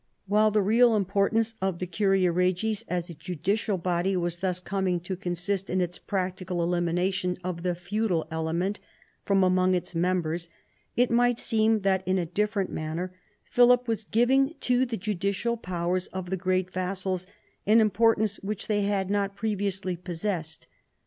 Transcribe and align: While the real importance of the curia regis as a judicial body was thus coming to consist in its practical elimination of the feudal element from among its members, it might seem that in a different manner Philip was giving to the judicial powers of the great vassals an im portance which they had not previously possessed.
While 0.25 0.49
the 0.49 0.63
real 0.63 0.95
importance 0.95 1.53
of 1.61 1.77
the 1.77 1.85
curia 1.85 2.31
regis 2.31 2.83
as 2.87 3.11
a 3.11 3.13
judicial 3.13 3.77
body 3.77 4.17
was 4.17 4.39
thus 4.39 4.59
coming 4.59 4.99
to 5.01 5.15
consist 5.15 5.69
in 5.69 5.79
its 5.79 5.99
practical 5.99 6.63
elimination 6.63 7.37
of 7.43 7.61
the 7.61 7.75
feudal 7.75 8.25
element 8.31 8.79
from 9.25 9.43
among 9.43 9.75
its 9.75 9.93
members, 9.93 10.49
it 10.95 11.11
might 11.11 11.37
seem 11.37 11.81
that 11.81 12.01
in 12.07 12.17
a 12.17 12.25
different 12.25 12.71
manner 12.71 13.13
Philip 13.43 13.87
was 13.87 14.03
giving 14.03 14.55
to 14.61 14.87
the 14.87 14.97
judicial 14.97 15.55
powers 15.55 16.07
of 16.07 16.31
the 16.31 16.35
great 16.35 16.73
vassals 16.73 17.27
an 17.67 17.79
im 17.79 17.91
portance 17.91 18.43
which 18.43 18.65
they 18.65 18.81
had 18.81 19.11
not 19.11 19.35
previously 19.35 19.95
possessed. 19.95 20.65